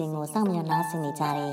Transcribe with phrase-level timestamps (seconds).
[0.00, 1.52] လန်တွဲစီစဉ်ကိုစောင့်မျှော်နားဆင်နေကြတဲ့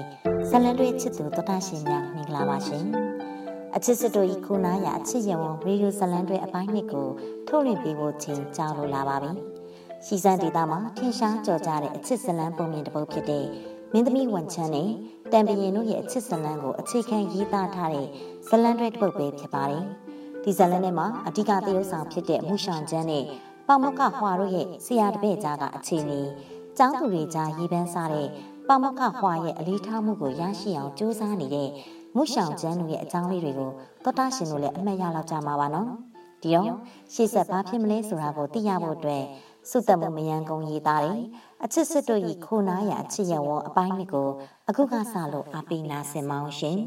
[0.49, 2.85] ဇလန်တွဲချစ်သူတော်တာရှင်များမင်္ဂလာပါရှင်။
[3.75, 7.07] အချစ်စစ်တို့ဤခုနာရအချစ်ရဝရေဒီယိုဇလန်တွဲအပိုင်းနှစ်ကို
[7.47, 9.31] ထုတ်လွှင့်ပေးဖို့ချိန်ကြာလိုလာပါပြီ။
[10.05, 13.45] ရှီစံဒေတာမှာထင်ရှားကြော်ကြတဲ့အချစ်ဇလန်ပုံမြင်တစ်ပုဒ်ဖြစ်တဲ့
[13.93, 14.89] မင်းသမီးဝန်ချမ်းနဲ့
[15.31, 18.07] တံပရင်တို့ရဲ့အချစ်ဇလန်ကိုအခြေခံရေးသားထားတဲ့
[18.47, 19.83] ဇလန်တွဲတစ်ပုဒ်ပဲဖြစ်ပါတယ်။
[20.43, 23.25] ဒီဇလန်ထဲမှာအဓိကသရုပ်ဆောင်ဖြစ်တဲ့မူရှောင်ချမ်းနဲ့
[23.67, 26.21] ပေါမကဟွာတို့ရဲ့ဆရာတပည့်ကြားကအခြေအနေ
[26.77, 28.27] ကျောင်းသူတွေကြားရေးပန်းစားတဲ့
[28.67, 31.69] ပေါမကဟွာရဲ့အလေးထားမှုကိုရရှိအောင်စူးစမ်းနေတဲ့
[32.15, 33.71] မုရှောင်ကျန်းတို့ရဲ့အကြောင်းလေးတွေကို
[34.03, 35.87] သောတာရှင်တို့လည်းအမှတ်ရလောက်ကြမှာပါနော်
[36.41, 36.69] ဒီတော့
[37.13, 39.23] ရှေ့ဆက်ဘာဖြစ်မလဲဆိုတာကိုသိရဖို့အတွက်
[39.69, 41.21] စုသက်မှုမယံကုံရေးသားတယ်
[41.63, 44.29] အချစ်စစ်တို့ဤခိုနာရအချစ်ရဝအပိုင်းလေးကို
[44.69, 46.79] အခုကစလို့အပိနာစင်မောင်းရှင်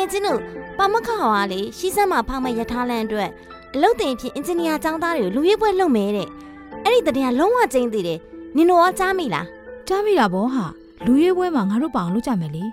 [0.00, 0.40] ယ်ချင်းတို့
[0.78, 3.30] ပါမခဟောကလေရှီးစက်မှာဖောက်မဲ့ရထားလန်အတွက်
[3.74, 6.28] အလုပ်တင်ဖြစ်အင်ဂျင်နီယာចောင်းသားတွေကိုလူရွေးပွဲလုပ်မယ်တဲ့
[6.84, 8.18] အဲ့ဒီတည်းကလုံးဝကျင်းသေးတယ်
[8.56, 9.46] နင်တို့ရောကြားမိလား
[9.88, 10.64] ကြားမိတာဗောဟာ
[11.06, 12.64] လူရွေးပွဲမှာငါတို့ပါအောင်လုပ်ကြမယ်လေ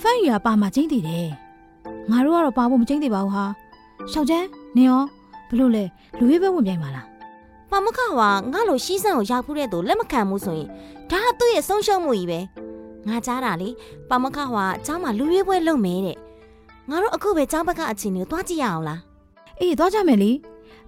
[0.00, 1.28] ဖန်ရီကပါမှာကျင်းသေးတယ်
[2.10, 3.44] ငါတို့ကတော့ပါဖို့မကျင်းသေးပါဘူးဟာ
[4.12, 5.02] ရှောက်ချမ်းနင်ရော
[5.48, 5.84] ဘလို့လဲ
[6.18, 7.06] လူရွေးပွဲဝင်ပြိုင်ပါလား
[7.70, 8.22] ပါမခဟောက
[8.52, 10.68] ငါ့လိုရှီးစက်ကိုရောက်ဖူးတဲ့သူလက်မခံဘူးဆိုရင်
[11.10, 12.40] ဒါကသူ့ရဲ့ဆုံးရှုံးမှုကြီးပဲ
[13.08, 13.68] ငါကြားတာလေ
[14.08, 16.16] ပါမခဟွာအเจ้าမှာလူရွေးပွဲလုပ်မယ်တဲ့
[16.89, 18.99] ငါတို့အခုပဲကျောင်းဘက်ကအချင်းကိုတွားကြည့်ရအောင်လား
[19.59, 20.31] အေးတွားကြမယ်လေ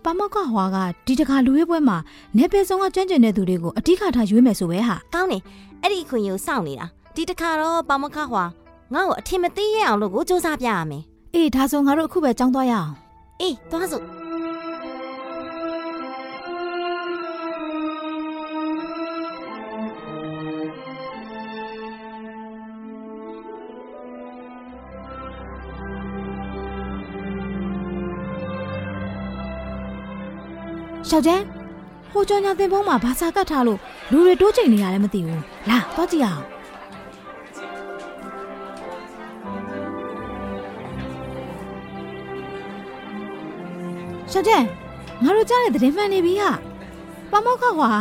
[0.04, 1.98] ပါမောက်ကဟွာကဒီတခါလူရေးပွဲမှာ
[2.38, 5.42] နေပယ်ဆောင်ကကျွမ်းကျင်တဲ့သူတွေကိုအတိခထားရွေးမယ်ဆိုပဲဟာကောင်းတယ်
[5.82, 8.44] အဲ့ဒီအခွင့်အရေးကိုစောင့်နေတာဒီတခါတော့ပါမောက်ကဟွာ
[8.94, 11.04] ငါ့ကိုအထင်မသေးရအောင်လို့ကိုစူးစမ်းပြရမယ်
[11.36, 12.92] အေးဒါဆိုငါတို့အခုပဲကျောင်းသွားရအောင်
[13.42, 14.04] အေးသွားစို့
[31.10, 31.44] ရှောက်ကျန်း
[32.12, 33.80] ဟိုကြောညာသင်ဖုံးမှာဘာစာကတ်ထားလို့
[34.12, 36.44] လူတွေတိုးချိန်နေရလဲမသိဘူးလာတော့ကြည့်အောင်
[44.32, 44.66] ရှောက်ကျန်း
[45.24, 46.52] ငါတို့ကြားတဲ့သတင်းမှန်နေပြီဟာ
[47.32, 47.92] ပမောက်ခဟွာ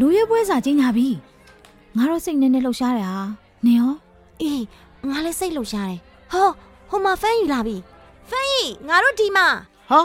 [0.00, 1.08] လူရဲပွဲစာကြီးညာပြီ
[1.96, 3.22] ငါတို့စိတ်နဲ့နဲ့လှုပ်ရှားတယ်ဟာ
[3.64, 3.94] နင်ရော
[4.40, 4.64] အေး
[5.08, 6.00] ငါလည်းစိတ်လှုပ်ရှားတယ်
[6.32, 6.48] ဟော
[6.88, 7.76] ဟိုမှာဖန်ယူလာပြီ
[8.28, 9.46] ဖန်ကြီးငါတို့ဒီမှာ
[9.90, 10.00] ဟာ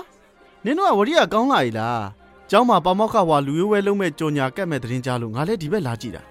[0.66, 2.23] နင်တို့ကဝရိယကောင်းလာ ਈ လား
[2.56, 6.22] ကျောင်းမှာပေါမောက်ခဝါလူရွေးဝဲလုံးမဲ့ကြော်ညာကတ်မဲ့သတင်းကြားလို့ငါလည်းဒီဘက်လာကြည့်တာ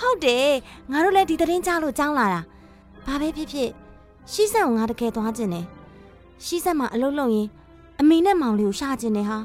[0.00, 0.48] ဟုတ်တယ်
[0.92, 2.40] ငါတို့လည်းဒီသတင်းကြားလို့ကြောင်းလာတာ
[3.06, 3.70] ဘာပဲဖြစ်ဖြစ်
[4.32, 5.66] ရှီးဆက်ကိုငါတကယ်သွားခြင်းတယ်
[6.44, 7.48] ရှီးဆက်မှာအလုပ်လုပ်ရင်
[8.00, 9.38] အမေနဲ့မောင်လေးကိုရှာခြင်းတယ်ဟာ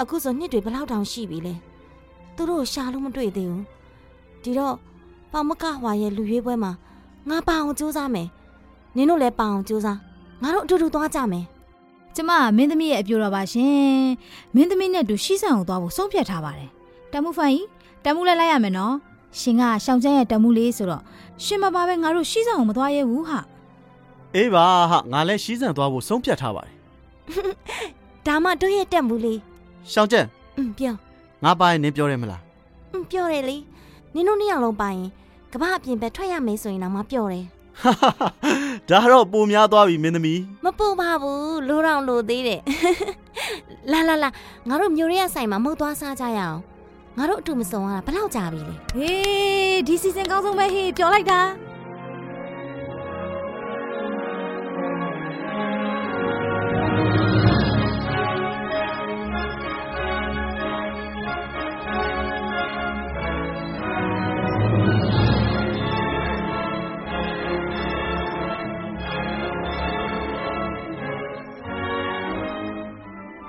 [0.00, 1.54] အခုဆိုနှစ်တွေဘလောက်တောင်ရှိပြီလဲ
[2.36, 3.64] သူတို့ရှာလို့မတွေ့သေးဘူး
[4.42, 4.74] ဒီတော့
[5.32, 6.72] ပေါမကဟွာရဲ့လူရွေးပွဲမှာ
[7.28, 8.28] ငါပအောင်စူးစမ်းမယ်
[8.96, 9.98] နင်တို့လည်းပအောင်စူးစမ်း
[10.42, 11.44] ငါတို့အတူတူသွားကြမယ်
[12.15, 14.05] ကျမမင်းသမီးရဲ့အပြိုတော်ပါရှင်
[14.55, 16.69] မင်းသမီးနဲ့တူရှီးဆန်ကိုသွားဖို့ဆုံးဖြတ်ထားပါတယ်
[17.13, 17.59] တမှုဖိုင်
[18.05, 18.95] တမှုလည်းလိုက်ရမယ်နော်
[19.39, 21.03] ရှင်ကရှောင်းကျန်းရဲ့တမှုလေးဆိုတော့
[21.43, 23.39] ရှင်မပါပဲငါတို့ရှီးဆန်ကိုမသွားရဲဘူးဟာ
[24.35, 26.75] အေးပါဟာငါလည်းရှီးဆန်သွားဖို့ဆုံးဖြတ်ထားပါတယ်
[28.27, 29.39] ဒါမှတို့ရဲ့တက်မှုလေး
[29.91, 30.27] ရှောင်းကျန်း
[30.57, 30.95] อืมပြော
[31.43, 32.41] ငါပါရင်နင်းပြောတယ်မလား
[32.91, 33.57] อืมပြောတယ်လေ
[34.13, 35.09] နင်တို့နှစ်ယောက်လုံးပါရင်
[35.53, 37.45] ကမ္ဘာအပြင်ဘက်ထွက်ရမယ်ဆိုရင်တော့မပြောတယ်
[38.88, 42.60] ဒါတော့ပိုများသွားပြီမင်းသမီးမပူပါဘူးလိုတော့လိုသေးတယ်
[43.92, 44.30] လာလာလာ
[44.68, 46.58] ငါတို့မျိုးရဲဆိုင်မှာမဟုတ်သွားစားကြရအောင်
[47.18, 51.40] ငါတို့အတူမစုံရတာဘယ်လောက်ကြာပြီလဲဟေးဒီစီစဉ်ကောင်းဆုံးပဲဟေးပြောလိုက်တာ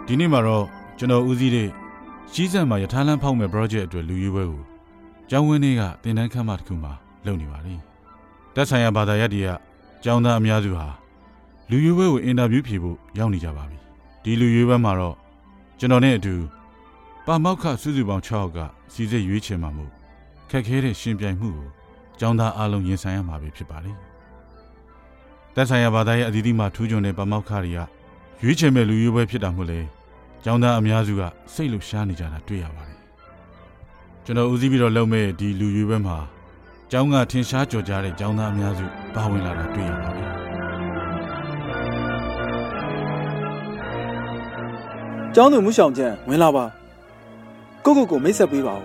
[0.09, 0.65] ဒီနေ့မှာတော့
[0.98, 1.69] ကျွန်တော်ဦးစီးတဲ့
[2.33, 4.63] ရှီးစံမှာရထားလမ်းဖောက်မဲ့ project အတွက်လူရွေးပွဲကို
[5.30, 6.94] ကျောင်းဝင်းတွေကတင်တန်းခန်းမတစ်ခုမှာ
[7.25, 7.81] လုပ်နေပါလိမ့်
[8.56, 9.50] တက်ဆိုင်ရာဘာသာရပ်တွေက
[10.04, 10.88] ကျောင်းသားအများစုဟာ
[11.69, 13.77] လူရွေးပွဲကိုအင်တာဗျူးဖြေဖို့ရောက်နေကြပါပြီ
[14.24, 15.15] ဒီလူရွေးပွဲမှာတော့
[15.80, 16.36] ကျွန်တော်နဲ့အတူ
[17.25, 18.57] ပါမောက်ခစုစုပေါင်း6ယောက်က
[18.94, 19.92] စီစစ်ရွေးချယ်မှာမို့
[20.50, 21.68] ခက်ခဲတဲ့ရှင်ပြိုင်မှုကို
[22.19, 24.00] ကျောင်းသားအလုံးရင်ဆိုင်ရမှာပဲဖြစ်ပါလိမ့်
[25.56, 27.80] တက်ဆိုင်ရာဘာသာရဲ့အသီးသီးမှာထူးချွန်တဲ့ပါမောက်ခတွေက
[28.44, 29.80] ရွေးချယ်မဲ့လူရွေးပွဲဖြစ်တာမို့လေ
[30.44, 31.22] ကျောင်းသားအများစုက
[31.54, 32.98] စိတ်လှရှားနေကြတာတွေ့ရပါတယ်
[34.25, 36.18] ကျွန်တော်ဦးစီးပြီးတော့လုပ်မဲ့ဒီလူရွေးပွဲမှာ
[36.92, 38.86] ကျောင်းကထင်ရှားကြော်ကြားတဲ့ကျောင်းသားအများစု
[39.16, 40.30] ပါဝင်လာတာတွေ့ရပါတယ်
[45.36, 46.66] ကျောင်းသူမှုဆောင်ချက်ဝင်လာပါ
[47.86, 48.84] ကိုကိုကိုမိတ်ဆက်ပေးပါဦး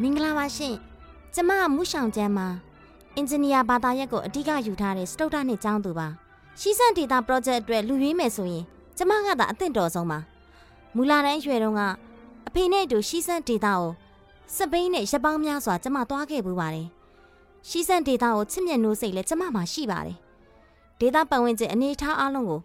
[0.00, 0.74] မင်္ဂလာပါရှင်
[1.34, 2.46] ကျမကမှုဆောင်ချက်မှာ
[3.16, 6.08] အင်ဂျင်နီယာဘာသာရပ်ကိုအဓိကယူထားတဲ့စတုတ္ထနှစ်ကျောင်းသူပါ
[6.58, 8.64] ရှိစံဒေတာ project အတွက်လူရွေးမယ်ဆိုရင်
[8.96, 10.18] ကျမကသာအသင့်တော်ဆုံးပါ
[10.94, 11.82] မူလာတန်းအရွယ်တုန်းက
[12.48, 13.90] အဖေနဲ့အတူရှိစံဒေတာကို
[14.56, 16.88] စပိန်နဲ့ရပောင်းများစွာကျမသွားခဲ့ပူပါတယ်
[17.68, 20.16] ရှိစံဒေတာကိုချစ်မြတ်နိုးစိတ်လည်းကျမမှာရှိပါတယ်
[21.00, 22.60] ဒေတာပတ်ဝန်းကျင်အနေအထားအလုံးကို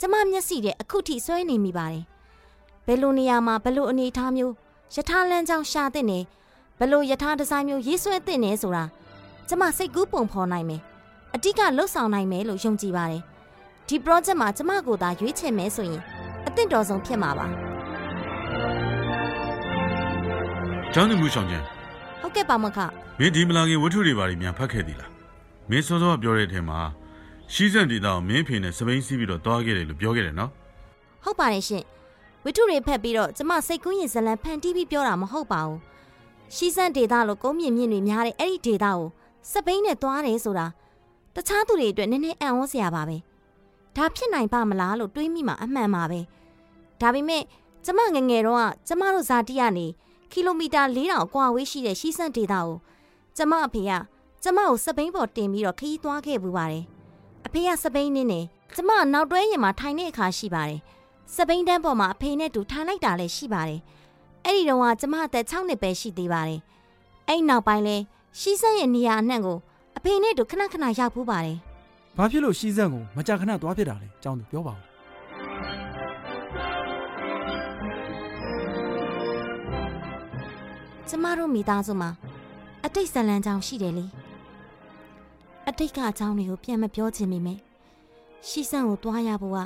[0.00, 2.04] ကျမမျက်စိနဲ့အခုထိစွဲနေမိပါတယ်
[2.86, 4.54] ဘယ်လိုနေရာမှာဘယ်လိုအနေအထားမျိုး
[4.94, 6.18] ယထာလန်းချောင်းရှာတဲ့နေ
[6.78, 8.84] ဘယ်လိုယထာဒီဇိုင်းမျိုးရေးဆွဲတဲ့နေဆိုတာ
[9.48, 10.82] ကျမစိတ်ကူးပုံဖော်နိုင်မယ်
[11.38, 13.22] အတိကလှုပ်ဆောင်နိုင်မယ်လို့ယုံကြည်ပါတယ်
[13.88, 16.02] ဒီ project မှာကျမကိုသာရွေးချယ်မယ်ဆိုရင်
[16.46, 17.46] အသင့်တော်ဆုံးဖြစ်မှာပါ
[20.92, 21.62] ကျောင်းသူမှုဆောင်ကျန်
[22.20, 22.78] ဟုတ်ကဲ့ပါမခ
[23.18, 25.10] မင်းဒီမလာခင်ဝတ္ထုတွေဘာတွေများဖတ်ခဲ့သေးလား
[25.70, 26.78] မင်းစောစောကပြောတဲ့အထက်မှာ
[27.52, 30.50] ရှိစံဒေတာကိုမင်းအဖေနဲ့စပိန်စီးပြီးတော့တွားခဲ့တယ်လို့ပြောခဲ့တယ်နော်
[31.24, 31.84] ဟုတ်ပါတယ်ရှင်
[32.44, 35.78] ဝိထုတွေဖက်ပြီးတော့ကျမစိတ်ကူးရင်ဇလံဖန်တီးပြီးပြောတာမဟုတ်ပါဘူး
[36.54, 39.08] ရှိစံဒေတာလို့ကုန်းမြင့်မြင့်တွေများတဲ့အဲ့ဒီဒေတာကို
[39.52, 40.66] စပိန်နဲ့သွားတယ်ဆိုတာ
[41.36, 43.16] တခြားသူတွေအတွက်နည်းနည်းအံ့ဩစရာပါပဲ
[43.96, 46.20] ဒါဖြစ်နိုင်ပါမလားလို့တွေးမိမှအမှန်ပါပဲ
[47.00, 47.42] ဒါပေမဲ့
[47.84, 49.86] ကျမငယ်ငယ်တော့ကကျမတို့ဇာတိကနေ
[50.32, 52.78] ကီလိုမီတာ4000အကွာဝေးရှိတဲ့ရှိစံဒေတာကို
[53.36, 53.92] ကျမအဖေက
[54.42, 56.84] ကျမကိုစပိန်ပေါ်တင်ပြီးတော့ခရီးသွားခဲ့ပူပါတယ်
[57.46, 58.40] အဖေကစပိန်နင်းနေ
[58.74, 60.80] ကျမနောက်တွဲရင်မှာထိုင်တဲ့အခါရှိပါတယ်
[61.34, 63.80] စပိန်တန်းပေါ်မှာအဖေနဲ့တူထိုင်လိုက်တာလည်းရှိပါတယ်။
[64.44, 66.60] အဲ့ဒီတော့ကကျမအသက်6နှစ်ပဲရှိသေးပါတယ်။
[67.28, 67.96] အဲ့နောက်ပိုင်းလဲ
[68.40, 69.75] ရှိစက်ရဲ့နေရာအနှံ့ကိုအ
[70.06, 71.56] ဖေနဲ့တူခဏခဏရောက်ဖူးပါတယ်
[72.16, 74.80] ဘာဖြစ်လို့ရှိစက်ကိုမကြာခဏသွားဖြစ်တာလဲကျောင်းသူပြောပါဦး။
[81.08, 82.10] ကျမတို့မိသားစုမှာ
[82.84, 84.06] အတိတ်ဇလံကြောင်ရှိတယ်လေ။
[85.68, 87.58] အတိတ်ကအကြောင်းတွေကိုပြန်မပြောချင်မိမယ်။
[88.48, 89.58] ရှိစံကိုတွားရဖို့က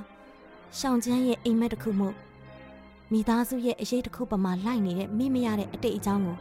[0.79, 2.15] ရှောင်းချမ်းရဲ့အိမ်မက်တစ်ခုမို့
[3.13, 6.39] မိသားစုရဲ့အရေးတစ်ခုပမာလိုက်နေတဲ့မိမရတဲ့အတိတ်အကြောင်းကို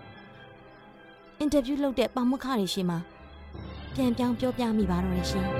[1.40, 3.00] အင်တာဗျူးလုပ်တဲ့ပေါမခတွေရှိမှာ
[3.96, 5.48] ပြန်ပြောင်းပြောပြမိပါတော့ရရှင်။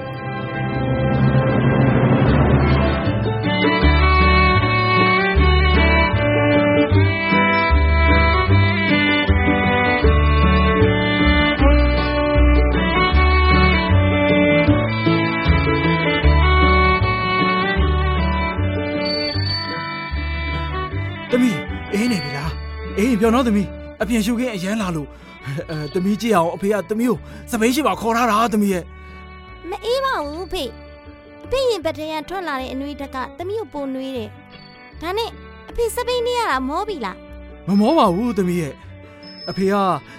[21.32, 21.58] သမီး
[21.94, 22.52] အေးနေပြီလား
[22.98, 25.08] အေးပြောတော့သမီး အပြင်ရှုခင်းအရန်လာလို့
[25.70, 27.18] အဲသမီးကြည့်အောင်အဖေကသမီးကို
[27.52, 28.84] စပိန်ရှိပါခေါ်ထားတာသမီးရဲ့
[29.70, 30.64] မအေးပါဘူးဖေ
[31.46, 34.30] အဖေရင်ဘက်တရန်ထွက်လာတဲ့အနှွေးတက်ကတမီးကိုပုံနှွေးတယ်
[35.02, 35.30] ဒါနဲ့
[35.70, 37.18] အဖေစပိန်နေရတာမောပြီလား
[37.68, 38.74] မမောပါဘူးသမီးရဲ့
[39.50, 39.76] အဖေက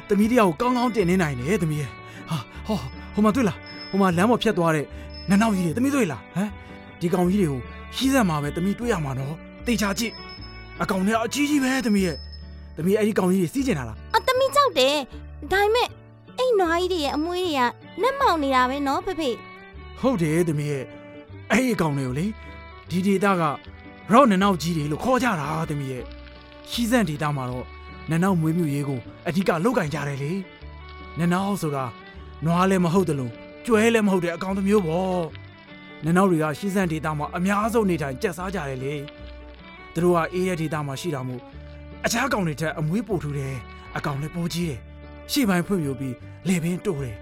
[0.08, 1.90] သမီးတယောက်ကိုကောင်းကောင်းတင်နေနိုင်တယ်သမီးရဲ့
[2.30, 2.36] ဟာ
[2.66, 2.78] ဟော
[3.14, 3.58] ဟိုမှာတွေ့လား
[3.90, 4.86] ဟိုမှာလမ်းပေါ်ဖြတ်သွားတဲ့
[5.28, 6.48] နန်းနောက်ကြီးတွေသမီးတွေ့လားဟမ်
[7.00, 7.60] ဒီကောင်ကြီးတွေကို
[7.96, 9.34] ရှိစက်မှာပဲသမီးတွေ့ရမှာနော်
[9.66, 10.12] တေချာကြည့်
[10.82, 12.16] အကောင်တွေကအကြီးကြီးပဲသမီးရဲ့
[12.80, 14.96] သမီးအဲ့ဒီကောင်ကြီးတွေစီးကျင်တာလားအတမီးကြောက်တယ်
[15.52, 15.88] ဒါပေမဲ့
[16.38, 17.62] အဲ့နွားကြီးတွေရဲ့အမွှေးတွေက
[18.00, 19.30] နှက်မောင်နေတာပဲနော်ဖေဖေ
[20.00, 20.84] ဟုတ်တယ်သမီးရဲ့
[21.50, 22.26] အဲ့ဒီကောင်တွေကိုလေ
[22.90, 23.42] ဒီဒေတာက
[24.12, 26.04] ရော့နနောက်ကြီးတွေလို့ခေါ်ကြတာသမီးရဲ့
[26.70, 27.66] ရှိစက်ဒေတာမှာတော့
[28.10, 30.32] နနောက်မွေးမြူရေးကိုအဓိကလောက်ကင်ကြတယ်လေ
[31.18, 31.84] နနောက်ဆိုတာ
[32.44, 33.32] နွားလည်းမဟုတ်တယ်လို့
[33.64, 35.22] ကျွဲလည်းမဟုတ်တဲ့အကောင်တစ်မျိုးပေါ့
[36.04, 38.94] နနောက်တွေကရှိစက်ဒေတာမှာအများဆုံးနေထိုင်ကြက်စားကြတယ်လေ
[39.94, 41.42] သူတို့ကအေးရဲ့ဒေတာမှာရှိတာမို့
[42.04, 43.54] အခြားကောင်တွေထက်အမွေးပိုထူတယ်
[43.96, 44.80] အကောင်လည်းပိုကြီးတယ်
[45.32, 46.14] ရှေ့ပိုင်းဖွံ့ဖြိုးပြီး
[46.48, 47.16] လေပင်တိုးတယ်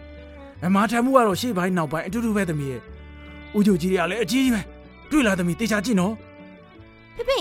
[0.65, 2.83] အမားထမ်းမှုကတော့ရှေ့ပိုင်းနောက်ပိုင်းအတူတူပဲသမီးရဲ့
[3.57, 4.63] ဦးချိုကြီးတွေကလည်းအကြီးကြီးပဲ
[5.11, 6.15] တွေ့လားသမီးတေချာကြည့်နော်
[7.17, 7.39] ဖေဖေ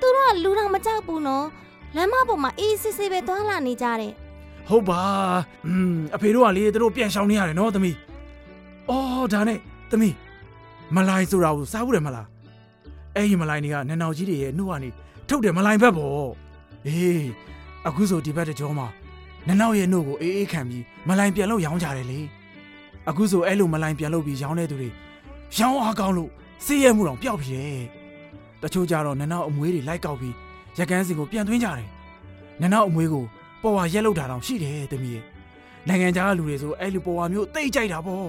[0.00, 1.46] သူတို့ကလူတော်မကြောက်ဘူးနော်
[1.96, 4.12] လမ်းမပေါ်မှာအေးစစ်စစ်ပဲသွားလာနေကြတယ်
[4.68, 5.02] ဟုတ်ပါ
[5.66, 7.96] อืมအဖေတို့ကလေသူတို့ပြန်ရှောင်နေရတယ်နော်သမီး
[8.90, 9.58] အော်ဒါနဲ့
[9.90, 10.14] သမီး
[10.96, 12.26] မလိုင်ဆိုတာကိုစားဘူးတယ်မလား
[13.14, 14.88] အဲ့ဒီမလိုင်တွေကနန်းတော်ကြီးတွေရဲ့နှုတ်ကနေ
[15.28, 16.30] ထုတ်တယ်မလိုင်ဘက်ပေါ့
[16.86, 17.28] အေး
[17.86, 18.86] အခုဆိုဒီဘက်တကြောမှာ
[19.46, 22.20] နန်းတော်ရဲ့နှုတ်ကိုအေးအေးခံပြီးမလိုင်ပြန်လို့ရောင်းကြတယ်လေ
[23.08, 24.88] အခုဆိုအဲ့လိုမလိုင်ပြန်လို့ပြီးရောင်းတဲ့သူတွေ
[25.58, 26.30] ရောင်းအားကောင်းလို့
[26.64, 27.80] စေးရဲမှုတော့ပျောက်ပြီတဲ့
[28.62, 30.34] တချို့ကြတော့နန်းတော်အမွေးတွေလိုက်ကောက်ပြီး
[30.78, 31.88] ရက်ကန်းစီကိုပြန်သွင်းကြတယ်
[32.60, 33.24] နန်းတော်အမွေးကို
[33.62, 35.24] ပေါ်ဝါရက်လောက်တာတောင်ရှိတယ်တမီးရဲ့
[35.88, 38.28] နိုင်ငံခြားကလူတွေဆိုအဲ့လိုပေါ်ဝါမျိုးတိတ်ကြိုက်တာပေါ့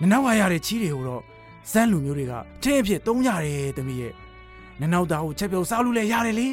[0.00, 1.22] နနောက်ဝါရတဲ့ချီးတွေကိုတော့
[1.70, 4.12] ဇန်းလူမျိုးတွေကထင်းအဖြစ်သုံးကြတယ်တမီးရဲ့
[4.80, 6.48] နနောက်သားကိုချက်ပြုတ်စားလို့လည်းရတယ်လေ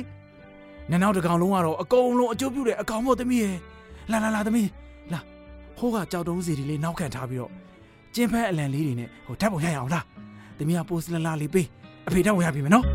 [0.92, 3.58] နနောက်တစ်ကောင်လုံးကတော့အကုန်လုံးအကျိုးပြုတဲ့အကောင်မို့တမီးရဲ့
[4.12, 4.70] လာလာလာတမီး
[5.13, 5.20] လာ
[5.78, 7.52] ဟိုးကကြောက်တုံးစီတွေလေးနောက်ခံထားပြီးတော့
[8.16, 10.06] ကျင်းဖက်အလံလေးတွေနဲ့ဟိုဓာတ်ပုံရရအောင်လား
[10.60, 11.68] တမီးကပိုစလလာလေးပေး
[12.08, 12.86] အဖေဓာတ်ဝင်ရပြီမယ်နော်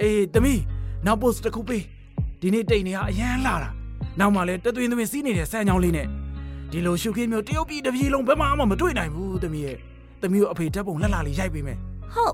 [0.00, 0.60] အေးတမီး
[1.06, 1.84] နောက် post တစ်ခုပေး
[2.40, 3.70] ဒီနေ့တိတ်နေရအရန်လာတာ
[4.20, 6.06] နောက်မှလည်းတသွင်းသွင်းစီးနေတဲ့ဆန်းချောင်းလေးနဲ့
[6.70, 9.76] ဒီလိုရှုခင်းမျိုးတရုတ်ပြည်တစ်ပြည်လုံးဘယ်မှမတွေ့နိုင်ဘူးသမီးရဲ့
[10.22, 11.78] သမီးကိုအဖေဓာတ်ပုံလှလှလေးရိုက်ပေးမယ်
[12.14, 12.32] ဟုတ်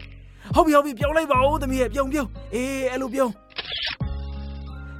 [0.55, 3.33] ဟုတ်ပြီဟုတ်ပြီပြုံးလိုက်ပါဦးသမီးရဲ့ပြုံးပြုံးအေးအဲ့လိုပြုံး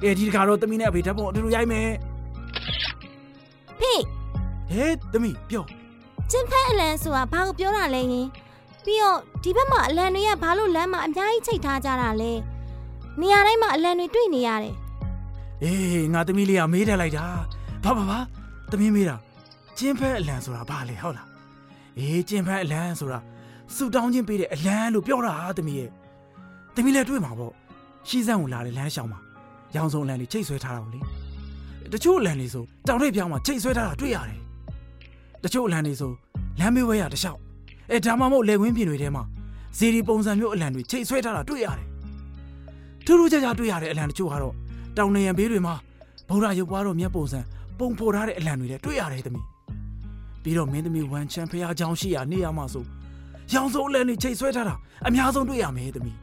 [0.03, 1.89] အေးဒီတခါတော့သမီးနဲ့အဖေဓာတ်ပုံအတူတူရိုက်မယ်
[3.79, 3.93] ဖေ
[4.71, 5.67] ဟေးသမီးပြုံး
[6.31, 8.27] ကျင်းဖက်အလန်ဆိုတာဘာကိုပြောတာလဲယင်
[8.85, 12.31] ပြီးတော့ဒီဘက်မှာအလန်တွေကဘာလို့လမ်းမှာအများကြီးချိတ်ထားကြတာလဲ
[13.19, 14.73] နေရာတိုင်းမှာအလန်တွေတွေ့နေရတယ်
[15.63, 17.25] အေးငါသမီးလေးကမေးတယ်လိုက်တာ
[17.83, 18.19] ဘာဘာဘာ
[18.71, 19.15] သမီးမေးတာ
[19.77, 21.27] ကျင်းဖက်အလံဆိုတာဘာလဲဟုတ်လား
[21.97, 23.19] အေးကျင်းဖက်အလံဆိုတာ
[23.75, 25.89] ဆူတောင်းချင်းပေးတဲ့အလံလို့ပြောတာသမီးရဲ့
[26.75, 27.53] သမီးလည်းတွေ့မှာပေါ့
[28.07, 29.19] ရှီးစံကိုလာတဲ့လမ်းလျှောက်မှာ
[29.75, 31.01] ရောင်စုံအလံတွေချိတ်ဆွဲထားတာကိုလေ
[31.93, 34.39] တချို့အလံတွေဆိုတောင်ထိပ်ပြောင်းမှာချိတ်ဆွဲထားတာတွေ့ရတယ်
[35.43, 36.11] တချို့အလံတွေဆို
[36.59, 37.37] လမ်းမေးဝဲရတခြား
[37.91, 39.23] အဲဒါမှမဟုတ်လေဝင်းပြင်တွေထဲမှာ
[39.77, 41.87] ဇီဒီပုံစံမျိုးအလံတွေချိတ်ဆွဲထားတာတွေ့ရတယ်
[43.05, 44.53] ထူးထူးခြားခြားတွေ့ရတဲ့အလံတချို့ကတော့
[44.96, 45.74] တောင်နေရန်ဘေးတွေမှာ
[46.28, 47.40] ဗုဒ္ဓရုပ်ပွားတော်မြတ်ပုံစံ
[47.78, 49.46] ပုံဖော်ထားတဲ့အလံတွေလည်းတွေ့ရတယ်သမီး
[50.42, 52.84] ပြီးတော့မင်းသမီးဝမ်ချန်ဖះเจ้าရှိရာနေရာမှာဆို
[53.52, 54.74] ရောင်စုံအလံတွေချိတ်ဆွဲထားတာ
[55.06, 56.16] အများဆုံးတွေ့ရမယ်သမီး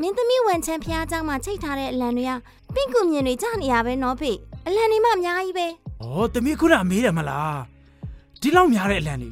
[0.00, 2.32] မင်းသမီးဝန်ချမ်းဖျားเจ้าမှာချိတ်ထားတဲ့အလံတွေက
[2.74, 4.32] ပင့်ကူမြင်တွေကြနေရပဲနော်ဖေ
[4.66, 7.56] အလံတွေမှအများကြီးပဲ ။ဩသမီးခုနမေးတယ်မလား။
[8.40, 9.30] ဒီလောက်များတဲ့အလံတွေ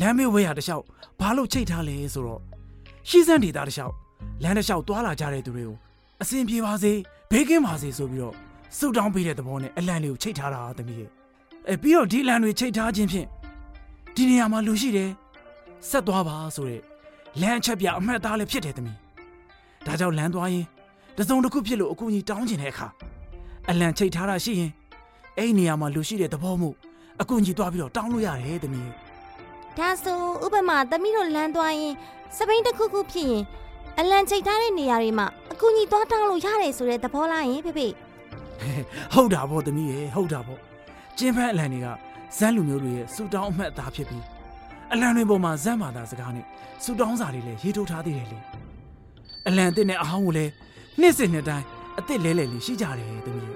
[0.00, 0.84] လမ်းမေးဝဲရတစ်လျှောက်
[1.20, 2.40] ဘာလို့ချိတ်ထားလဲဆိုတော့
[3.08, 3.94] ရှီးစန်းဒေတာတစ်လျှောက်
[4.42, 5.76] လမ်းတစ်လျှောက်သွားလာကြတဲ့သူတွေကို
[6.22, 6.92] အဆင်ပြေပါစေ
[7.33, 8.35] ဘေးကင်းပါစေဆိုပြီးတော့
[8.77, 11.09] ဆုတောင်းပေးတဲ့သဘောနဲ့အလံတွေကိုချိတ်ထားတာသမီးရဲ့
[11.69, 13.27] အဲပြီးတော့ဒီအလံတွေချိတ်ထားခြင်းဖြင့်
[14.15, 15.09] ဒီနေရာမှာလူရှိတယ်
[15.89, 16.81] ဆက်သွားပါဆိုတဲ့
[17.41, 18.97] လမ်းအချက်ပြအမှတ်အသားလည်းဖြစ်တယ်သမီး
[19.85, 20.65] ဒါကြောင့်လမ်းသွားရင်
[21.17, 22.87] တစ်စုံတစ်ခုဖြစ်လို့အကူအညီတောင်းကျင်တဲ့အခါ
[23.69, 24.71] အလံချိတ်ထားတာရှိရင်
[25.37, 26.69] အဲ့ဒီနေရာမှာလူရှိတဲ့သဘောမှု
[27.21, 28.89] အကူကြီးသွားပြီးတော့တောင်းလို့ရတယ်တမီး
[29.77, 31.93] ဒါဆိုဥပမာသမီးတို့လမ်းသွားရင်
[32.37, 33.43] စပိန်တစ်ခုခုဖြစ်ရင်
[34.03, 37.87] အလံချိတ်ထားတဲ့နေရာတွေမှာအကူကြီးသွားတောင်းလို့ရတယ်ဆိုတဲ့သဘောလားယင်ဖေဖေ
[39.13, 40.57] ဟုတ်တာဗောသမီးရေဟုတ်တာဗော
[41.17, 41.87] ကျင်းဖက်အလံတွေက
[42.37, 44.23] ဇန်းလူမျိုးတွေရဲ့စူတောင်းအမှတ်အသားဖြစ်ပြီး
[44.93, 46.45] အလံတွေပေါ်မှာဇန်းမာတာစကားနဲ့
[46.83, 48.39] စူတောင်းစာတွေလည်းရေးထိုးထားသေးတယ်လေ
[49.47, 50.51] အလံအစ်စ်နဲ့အဟောင်းကိုလည်း
[50.99, 51.65] နှစ်စဉ်နှစ်တိုင်း
[51.97, 53.55] အစ်စ်လဲလဲလေးရှိကြတယ်သမီး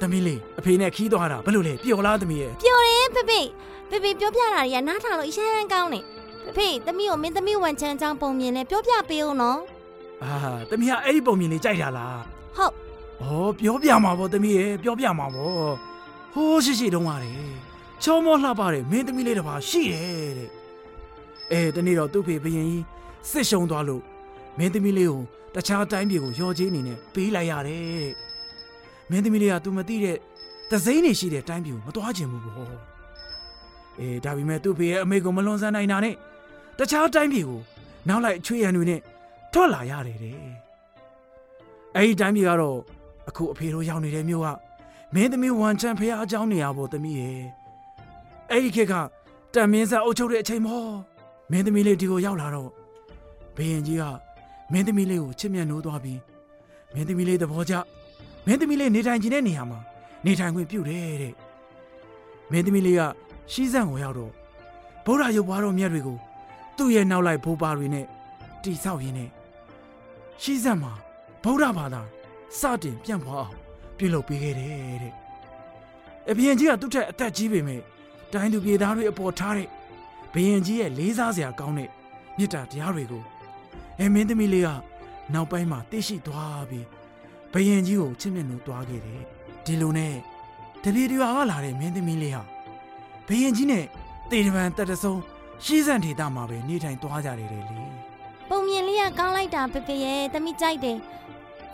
[0.00, 3.40] သမီးလေးအဖေနဲ့ခီးသွားတာဘယ်လိုလဲပျော်လားသမီးရေပျော်တယ်ဖေဖေ
[3.90, 6.04] ဖေဖေပြောပြတာတွေကနားထောင်လို့အရှမ်းကောင်းတယ်
[6.44, 9.60] ဖေဖေသမီးကိုမင်းသမီးဝန်ချမ်းချောင်းပုံမြင်လဲပြောပြပေးအောင်နော်
[10.24, 10.36] အာ
[10.70, 12.20] တမီးကအဲ့ဒီပုံမြင်လေးကြိုက်တာလား
[12.56, 12.72] ဟုတ်။
[13.24, 15.70] ဩပြောပြမှာပေါ့သမီးရေပြောပြမှာပေါ့။
[16.34, 17.52] ဟိုးရှိရှိတုံးရတယ်။
[18.02, 20.50] ချောမောလှပတယ်မင်းသမီးလေးတစ်ပါးရှိတယ်တဲ့။
[21.52, 22.84] အဲတနေ့တော့သူ့ဖေဘရင်ကြီး
[23.30, 24.02] စစ်ရှုံသွားလို့
[24.58, 25.22] မင်းသမီးလေးကို
[25.54, 28.12] တခြားတိုင်းပြည်ကိုရော်ကြီးအနေနဲ့ပေးလိုက်ရတယ်တဲ့။
[29.10, 30.16] မင်းသမီးလေးကသူမသိတဲ့
[30.70, 32.72] သစိမ့်နေရှိတဲ့တိုင်းပြည်ကိုမသွားချင်ဘူးပေါ့။
[34.00, 36.14] အဲဒါပေမဲ့သူ့ဖေရဲ့အမေကိုမလွန်ဆန်းနိုင်တာနဲ့
[36.78, 37.60] တခြားတိုင်းပြည်ကို
[38.08, 39.00] နောက်လိုက်အချွေရန်တွေနဲ့
[39.54, 40.38] ထွက်လာရတယ်တဲ့။
[41.96, 42.78] အဲဒီတိုင်းပြည်ကတော့
[43.28, 44.48] အခုအဖေတို့ရောက်နေတဲ့မြို့က
[45.14, 47.40] မင်းသမီးဝန်ချန်ဖះအကြောင်းနေရဖို့သမီးရဲ့
[48.50, 48.94] အဲ့ဒီခေတ်က
[49.54, 50.82] တန်မင်းဆက်အုပ်ချုပ်တဲ့အချိန်မော
[51.50, 52.70] မင်းသမီးလေးဒီကိုရောက်လာတော့
[53.56, 54.02] ဘယင်ကြီးက
[54.72, 56.20] မင်းသမီးလေးကိုချစ်မြတ်နိုးသွားပြီး
[56.94, 57.74] မင်းသမီးလေးသဘောကျ
[58.46, 59.80] မင်းသမီးလေးနေထိုင်ခြင်းတဲ့နေရာမှာ
[60.24, 61.34] နေထိုင်ခွင့်ပြုတယ်တဲ့
[62.50, 63.02] မင်းသမီးလေးက
[63.52, 64.32] ရှီးစံကိုရောက်တော့
[65.04, 66.18] ဗုဒ္ဓရုပ်ပွားတော်မြတ်တွေကို
[66.76, 68.06] သူ့ရဲ့နောက်လိုက်ဘိုးပါတွေနဲ့
[68.62, 69.30] တိဆောက်ရင်းနဲ့
[70.42, 70.92] ရှီးစံမှာ
[71.42, 72.02] ဗုဒ္ဓဘာသာ
[72.58, 73.56] စတင်ပြန့်ပွားအောင်
[73.98, 74.70] ပြုလုပ်ပေးခဲ့တယ်
[75.02, 75.14] တဲ့
[76.30, 77.80] အဘရင်ကြီးကသူ့ထက်အသက်ကြီးပေမဲ့
[78.32, 79.68] တိုင်းသူပြည်သားတွေအပေါ်ထားတဲ့
[80.32, 81.90] ဘရင်ကြီးရဲ့လေးစားစရာကောင်းတဲ့
[82.36, 83.22] မေတ္တာတရားတွေကို
[83.98, 84.68] အဲမင်းသမီးလေးက
[85.32, 86.86] နောက်ပိုင်းမှာသိရှိသွားပြီး
[87.52, 89.22] ဘရင်ကြီးကိုချစ်မြတ်နိုးသွားခဲ့တယ်
[89.64, 90.14] ဒီလိုနဲ့
[90.82, 92.42] တပည့်တော်ကလာတဲ့မင်းသမီးလေးဟာ
[93.28, 93.84] ဘရင်ကြီးနဲ့
[94.30, 95.20] တေတပံတက်တဆုံး
[95.64, 98.03] ရှေးစံဒေတာမှာပဲနေထိုင်သွားကြတယ်လေပုံမြင်လေး
[99.04, 100.98] ကကောင်းလိုက်တာဖေဖေရဲ့သမီးကြိုက်တယ်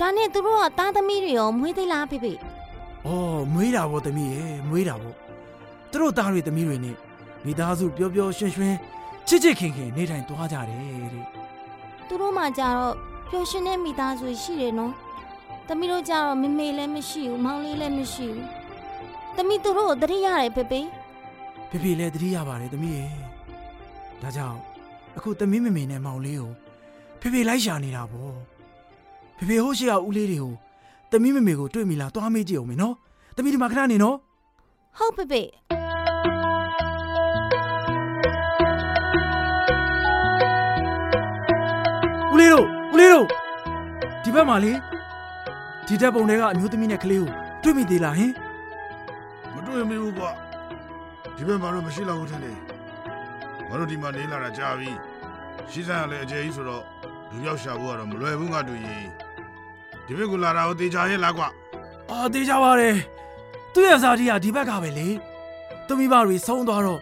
[0.01, 2.33] ဒါနဲ့သူတို့ကသားသမီးတွေရောမွေးသေးလားဖေဖေ။
[3.07, 5.15] အော်မွေးတာဗောသမီးရဲ့မွေးတာဗော။
[5.91, 6.97] သူတို့သားတွေသမီးတွေနဲ့
[7.45, 8.75] မိသားစုပျော်ပျော်ရွှင်ရွှင်
[9.29, 10.79] ချစ်ချစ်ခင်ခင်နေထိုင်သွားကြတယ်
[11.15, 11.27] တဲ့
[12.09, 12.95] သူတို့မှကြတော့
[13.31, 14.93] ပျော်ရွှင်တဲ့မိသားစုရှိတယ်နော်
[15.69, 18.49] သမီးတို့ကြတော့မမေလည်းမရှိဘူးမောင်လေးလည်းမရှိဘူး
[19.37, 20.81] သမီးသူတို့ကိုတတိရတယ်ဖေဖေ။
[21.71, 23.11] ဖေဖေလည်းတတိရပါတယ်သမီးရဲ့။
[24.23, 24.59] ဒါကြောင့်
[25.17, 26.53] အခုသမီးမမေနဲ့မောင်လေးကို
[27.21, 28.31] ဖေဖေလိုက်ရှာနေတာဗော။
[29.37, 30.55] ဖေဖေဟိုရှိကဦးလေးတွေကို
[31.11, 32.95] သမီးမမေကိုတွေ့မိလားတွားမေးကြည့်အောင်မယ်နော်။
[33.37, 34.17] သမီးဒီမှာခဏနေနော်
[34.99, 35.43] ဟုတ်ဖေဖေ။
[42.33, 43.27] ဦးလေးတို့ဦးလေးတို့
[44.25, 44.73] ဒီဘက်မှာလေ
[45.87, 47.31] ဒီတက်ပုံတွေကအမျိုးသမီးနဲ့ကလေးကို
[47.62, 48.33] တွေ့မိသေးလားဟင်
[49.55, 50.31] မတွေ့မိဘူးကွာ
[51.37, 52.57] ဒီဘက်မှာတော့မရှိတော့ဘူးထင်တယ်
[53.69, 54.91] ငါတို့ဒီမှာနေလာတာကြာပြီ
[55.71, 56.85] ရှိစံရလည်းအကျယ်ကြီးဆိုတော့
[57.32, 58.98] လူရောက်ရှာဖို့ကတော့မလွယ်ဘူးငါတို့ရေ
[60.06, 61.48] ဒီဘက်ကလာတာကိုတေချာရဲ့လားကွာ
[61.82, 62.96] ။အာသေးကြပါရဲ့။
[63.74, 65.08] သူ့ရဲ့ဇာတိကဒီဘက်ကပဲလေ။
[65.88, 67.02] သမီးမတွေဆုံးသွားတော့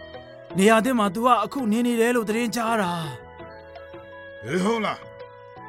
[0.58, 2.92] နေရာတင်မှာ तू ကအခုနေနေတယ်လို့သတင်းကြားတာ
[4.44, 5.00] ဟေးဟုတ်လား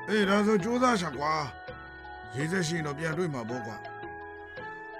[0.09, 1.33] အေးဒါဆိုကြိုးစားရှာကွာ
[2.35, 3.77] ရေးစက်ရှိရင်တော့ပြန်တွေ့မှာပေါ့ကွာ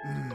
[0.04, 0.34] อืม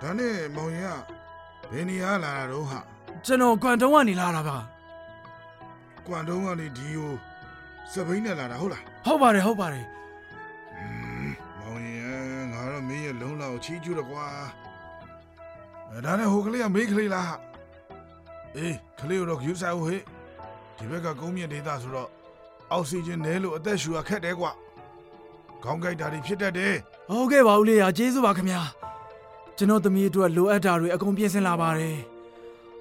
[0.00, 2.80] ဒါနဲ့မောင်ရင်ကဘယ်နေရာလာတာတော့ဟာ
[3.24, 4.58] ကျွန်တော်ကွမ်တုံးကနေလာတာပါ
[6.06, 7.12] ကွမ်တုံးကနေဒီကို
[7.91, 9.85] စပိန်နဲ့လာတာဟုတ်လားဟုတ်ပါတယ်ဟုတ်ပါတယ်
[10.77, 10.85] อื
[11.25, 11.29] ม
[11.59, 14.25] မောင်ရင်ငါတော့မင်းရဲ့လုံးလောက်ချီးကျူးတော့ကွာ
[15.91, 17.37] အဲဒါနဲ့ဟိုကလေးကမေးကလေးလား
[18.57, 20.01] အေးကလေးတော့ယူဆိုင်ဟေး
[20.77, 22.09] ဒီဘက်ကကုန်းမြင့်ဒေသဆိုတော့
[22.71, 24.51] အောက်ဆီဂျင်နဲလို့အသက်ရှူရခက်တယ်ကွာ
[25.63, 26.75] ခေါင်းကိုက်တာတွေဖြစ်တတ်တယ်
[27.09, 28.61] ဟုတ်ကဲ့ပါဦးလေးရကျေးဇူးပါခင်ဗျာ
[29.57, 31.97] ကျွန်တော်သမီးအတွက်လိုအပ်တာတွေအကုန်ပြင်ဆင်လာပါတယ်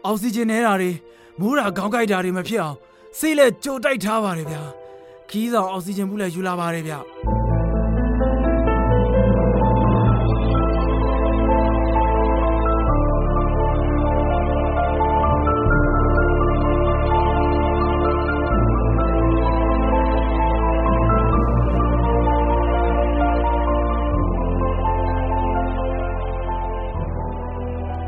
[0.04, 0.90] အောက်ဆီဂျင်နဲတာတွေ
[1.40, 2.76] မူးတာခေါင်းကိုက်တာတွေမဖြစ်အောင်
[3.18, 4.62] ဆေးလက်ကြိုတိုက်ထားပါတယ်ဗျာ
[5.30, 6.98] ခီးဆောင်အောက်ဆီဂျင်ဘူးလည်းယူလာပါတယ်ဗျာ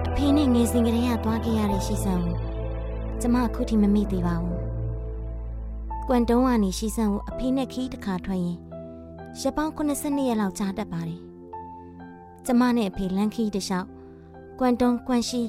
[0.09, 2.37] အဖေနဲ့ငယ်စဉ်ကတည်းကသွားခဲ့ရတဲ့ရှိဆန်ကို
[3.21, 4.59] ကျမအခုထိမမေ့သေးပါဘူး။
[6.11, 8.59] ကွမ်တုံးကနေရှိဆန်ကိုအဖေနဲ့ခီးတစ်ခါထွက်ရင်
[9.41, 11.21] ရက်ပေါင်း82ရက်လောက်ကြာတတ်ပါတယ်။
[12.47, 13.89] ကျမနဲ့အဖေလန်ခီးတစ်လျှောက်
[14.59, 15.43] ကွမ်တုံးကွမ်ရှိ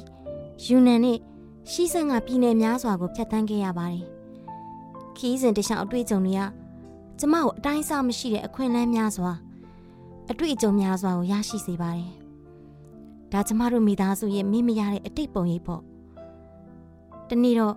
[0.66, 1.18] ယူနန်နဲ့
[1.72, 4.06] ရှိဆန်ကပြည်နယ်များစွာကိုဖြတ်သန်းခဲ့ရပါတယ်။
[5.18, 6.42] ခီးစဉ်တစ်လျှောက်အတွေ့အကြုံတွေက
[7.20, 9.32] ကျမကိုအတိုင်းအဆမရှိတဲ့အခွင့်အလမ်းများစွာ
[10.32, 12.12] အတွေ့အကြုံများစွာကိုရရှိစေပါတယ်။
[13.32, 15.82] ဒါကျမတို့မိသားစုရဲ့မိမရတဲ့အတိတ်ပုံရိပ်ပေါ့
[17.30, 17.76] တနေ့တော့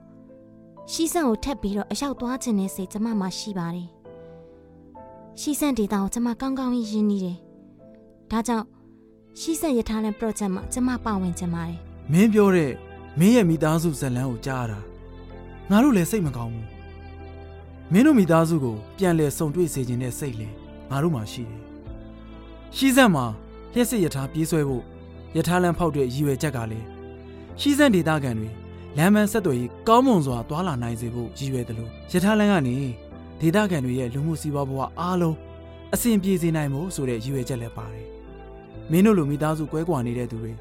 [0.90, 3.88] ရှီဆန်ကိုထပ်ပြီးတော့အရောက်သွားခြင်းနဲ့စိတ်ကျမမှာရှိပါတယ်
[5.40, 7.36] ရှီဆန်ဒေတာကိုကျမကောင်းကောင်းရင်းနေတယ်
[8.30, 8.66] ဒါကြောင့်
[9.40, 11.78] ရှီဆန်ရထားလန် project မှာကျမပါဝင်ချင်ပါတယ်
[12.12, 12.72] မင်းပြောတဲ့
[13.18, 14.78] မင်းရဲ့မိသားစုဇတ်လန်းကိုကြားရတာ
[15.70, 16.66] ငါတို့လည်းစိတ်မကောင်းဘူး
[17.92, 20.48] မင်းတို့မိသားစုကိုပြန်လဲဆုံတွေ့စေခြင်းနဲ့စိတ်လေ
[20.90, 21.60] ငါတို့မှရှိတယ်
[22.76, 23.24] ရှိစက်မှာ
[23.72, 24.84] လျှက်စစ်ရထားပြေးဆွဲဖို့
[25.36, 26.86] ရထားလမ်းဖောက်တဲ့ရည်ရွယ်ချက်ကလည်း
[27.60, 28.48] ရှိစက်ဒေတာကန်တွေ
[28.98, 32.76] လမ်းမဆက်သွယ်ရေးကောင်းမွန်စွာသွာလာနိုင်စေဖို့ရည်ရွယ်တယ်လို့ရထားလမ်းကနေ
[33.40, 35.36] ဒေတာကန်တွေရဲ့လူမှုစီးပွားဘဝအားလုံး
[35.94, 38.06] အဆင်ပြေစေနိုင်ဖို့ဆိုတဲ့ရည်ရွယ်ချက်လည်းပါတယ်
[38.90, 40.52] မင်းတို့လိုမိသားစုကွဲကွာနေတဲ့သူတွေ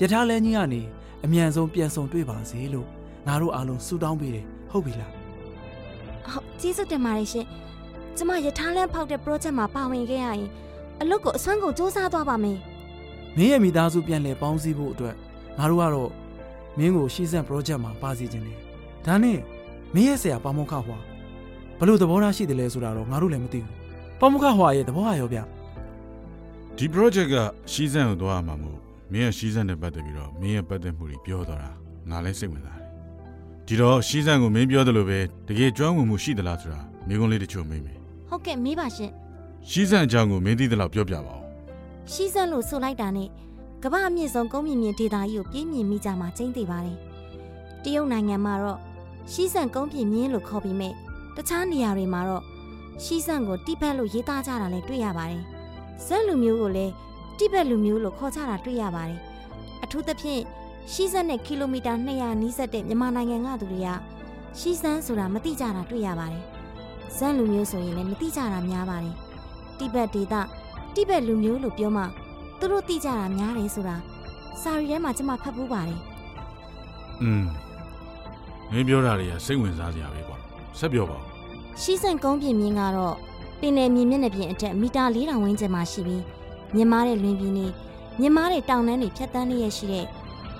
[0.00, 0.80] ယထာလဲကြီးကနေ
[1.24, 2.86] အမြန်ဆုံးပြန်ဆောင်တွေ့ပါစေလို့
[3.26, 5.12] ငါတို့အားလုံးဆုတောင်းပေးတယ်ဟုတ်ပြီလား
[6.32, 7.46] ဟုတ်ကျေးဇူးတင်ပါတယ်ရှင်
[8.16, 10.48] ကျမရထားလမ်းဖောက်တဲ့ project မှာပါဝင်ခဲ့ရရင်
[11.00, 12.58] အလုပ်ကိုအစွမ်းကုန်စူးစမ်းသွားပါမယ်
[13.36, 15.14] မင်းရဲ့မိသားစုပြန်လည်ပေါင်းစည်းဖို့အတွက်
[15.58, 16.10] ငါတို့ကတော့
[16.78, 18.58] မင်းကိုရှီစံ project မှာပါစီခြင်းတယ်
[19.06, 19.38] ဒါနဲ့
[19.94, 20.98] မင်းရဲ့ဆရာပါမောက္ခဟွာ
[21.78, 23.76] ဘလို့သဘောထားရှိတယ်လဲဆိုတာတော့ငါတို့လည်းမသိဘူး
[24.20, 25.38] ပါမောက္ခဟွာရဲ့သဘောအရောဗျ
[26.76, 27.36] ဒီ project က
[27.72, 28.78] ရှီးစံကိုသွားရမှာမို့
[29.12, 31.70] မင်းရဲ့ရှီးစံနဲ့ပတ်သက်ပြီးတော့မင်းရဲ့ပတ်သက်မှုတွေပြောတော့တာ
[32.10, 32.88] ငါလည်းစိတ်ဝင်စားတယ်
[33.66, 39.10] ဒီတော့ရှီးစံကိုမင်းပြောသလိုပဲတကယ်ကျွမ်းဝင်မှုရှိသလားဆိုတာမိကုန်းလေးတချို့မေးမယ်ဟုတ်ကဲ့မေးပါရှင်
[39.70, 41.42] ရှီးစံအကြောင်းကိုမင်းသိသလောက်ပြောပြပါဦး
[42.12, 43.28] ရှီဆန်လို့ဆိုလိုက်တာနဲ့
[43.84, 46.98] ကမ္ဘာအမြင့်ဆုံးကုန်းမြင့်မြင့်ဒေသကြီးကိုပြင်းမြင့်မိကြမှာကျင်းသေးပါတယ်
[47.82, 48.80] တရုတ်နိုင်ငံမှာတော့
[49.32, 50.90] ရှီဆန်ကုန်းပြင်းမြင့်လို့ခေါ်ပြီးမြဲ
[51.36, 52.44] တခြားနေရာတွေမှာတော့
[53.04, 55.42] ရှီဆန်ကိုတိဘက်လို့ရေးသားကြတာလည်းတွေ့ရပါတယ်
[56.06, 56.92] ဇက်လူမျိုးကိုလည်း
[57.38, 59.18] တိဘက်လူမျိုးလို့ခေါ်ကြတာတွေ့ရပါတယ်
[59.82, 60.42] အထူးသဖြင့်
[60.92, 63.88] ရှီဆန်နဲ့ကီလိုမီတာ200နီးစပ်တဲ့မြန်မာနိုင်ငံကသူတွေက
[64.58, 66.44] ရှီဆန်ဆိုတာမသိကြတာတွေ့ရပါတယ်
[67.16, 69.14] ဇက်လူမျိုးဆိုရင်လည်းမသိကြတာများပါတယ်
[69.78, 70.34] တိဘက်ဒေသ
[70.94, 72.04] တိဘက်လူမျိုးလို့ပြောမှ
[72.62, 73.96] သူတို့သိကြတာများတယ်ဆိုတာ
[74.62, 76.00] စာရီထဲမှာကျွန်မဖတ်ဖူးပါတယ်
[77.22, 77.44] อืม
[78.72, 80.36] မင်းပြောတာတွေကစိတ်ဝင်စားစရာပဲကွာ
[80.78, 81.24] ဆက်ပြောပါဦး
[81.80, 83.16] ရှီးစံကုန်းပြင်မြင့်ကတော့
[83.60, 86.22] ပင်လယ်မြေမျက်နှာပြင်အထက်မီတာ4000ဝန်းကျင်မှာရှိပြီး
[86.74, 87.66] မြင်မာတဲ့လွင်ပြင်တွေ
[88.20, 90.06] မြင်မာတဲ့တောင်တန်းတွေဖြတ်တန်းနေရရှိတဲ့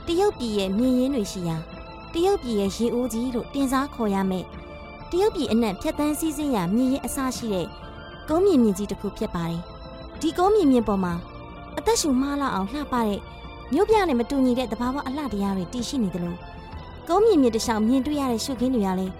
[0.07, 1.57] တရုတ်ပြည်ရဲ့မြင်ရင်းတွေရှိရာ
[2.12, 4.45] တရုတ်ပြည်ရဲ့ရေအိုးကြီးလို့တင်စားခေါ်ရမယ်
[5.11, 7.67] တရုတ်ပြည်အနှံ့ဖြတ်တန်းစည်းစိမ်ရာမြင်ရင်အစရှိတဲ့
[8.29, 9.62] ကုန်းမြင့်မြင့်ကြီးတစ်ခုဖြစ်ပါတယ်
[10.21, 11.15] ဒီကုန်းမြင့်မြင့်ပေါ်မှာ
[11.79, 13.19] အသက်ရှူမှားလောက်အောင်လှပတဲ့
[13.73, 16.39] မြို့ပြနဲ့မတူညီတဲ့တဘာဝအလှတရားတွေတည်ရှိနေတယ်လို့
[17.09, 19.13] ကုန်းမြင့်မြင့်တစ်လျှောက်မြင်တွေ့ရတဲ့ရှုခင်းတွေကလည်း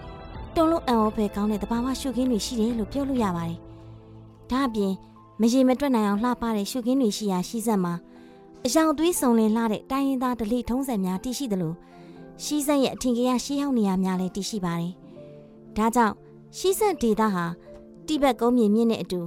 [0.55, 3.57] တုံလုံးအံ့ဩဖွယ်ကောင်းတဲ့တဘာဝရှုခင်းတွေရှိတယ်လို့ပြောလို့ရပါတယ်။
[4.49, 4.93] ဒါအပြင်
[5.41, 7.93] မရေမတွက်နိုင်အောင်လှပတဲ့ရှုခင်းတွေရှိရာရှိစက်မှာ
[8.65, 11.73] အယောင်သွေးစုံလင်လှတဲ့တိုင်းရင်းသားဒလိထုံးစံများတည်ရှိသလို
[12.43, 14.91] ရှိစက်ရဲ့အထင်ကြီးရှေးဟောင်းနေရာများလည်းတည်ရှိပါတယ်။
[15.77, 16.15] ဒါကြောင့်
[16.57, 17.45] ရှိစက်ဒေတာဟာ
[18.07, 19.21] တိဘက်ကုန်းမြေမြင့်တဲ့အတူ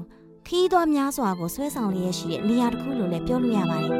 [0.50, 3.90] ခီးသွွားများစွာကိုဆွဲဆောင်လျက်ရှိတဲ့နေရာတစ်ခုလို့လည်းပြောလို့ရပါတယ်။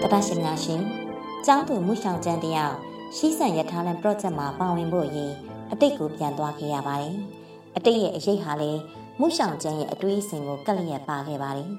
[0.00, 0.82] တတရှင်များရှင်
[1.46, 2.74] ကျောင်းသူမှုဆောင်ကျန်းတယောက်
[3.16, 5.32] ရှီးဆန်ရထားလန် project မှာပါဝင်ဖို့ရည်
[5.72, 7.14] အတိတ်ကိုပြန်သွားခဲ့ရပါတယ်။
[7.76, 8.80] အတိတ်ရဲ့အရေးဟာလည်း
[9.18, 11.70] မှုဆောင်ကျန်းရဲ့အတွေးအစင်ကိုကက်လျက်ပါခဲ့ပါတယ်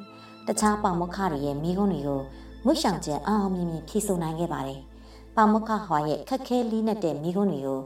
[0.47, 2.21] တခြားပေါမခတွေရဲ့မိကုန်းတွေကို
[2.65, 4.81] မှုဆောင်ကျန်းအောင်အောင်မြင်မြင်ဖြည့်ဆို့နိုင်ခဲ့ပါတယ်
[5.35, 7.79] ပေါမခဟွာရဲ့ခက်ခဲလေးနဲ့တဲ့မိကုန်းတွေကို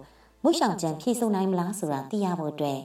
[0.43, 2.79] မှုဆောင်ကျန်းဖြည့်ဆို့နိုင်မလားဆိုတာသိရဖို့အတွက်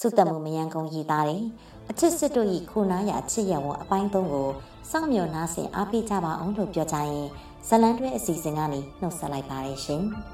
[0.00, 1.44] စုတမှုမယံကုံရည်သားတယ်
[1.90, 4.48] အချစ်စစ်တို့ဤခုနာရအချစ်ရဝအပိုင်းသုံးကို
[4.90, 7.26] စောင့်မျှော်နားဆင်အားပေးကြပါအောင်လို့ပြောကြရင်
[7.68, 10.04] ဇလန်တွဲအစီအစဉ်ကနေနှုတ်ဆက်လိုက်ပါတယ်ရှင်။